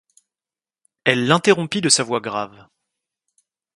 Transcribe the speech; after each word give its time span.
Elle 1.03 1.27
l'interrompit 1.27 1.79
de 1.79 1.87
sa 1.89 2.01
voix 2.01 2.19
grave. 2.21 2.65